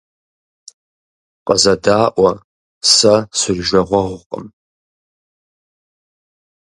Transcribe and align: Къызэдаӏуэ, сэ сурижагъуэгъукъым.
Къызэдаӏуэ, 1.45 2.31
сэ 2.93 3.13
сурижагъуэгъукъым. 3.39 4.45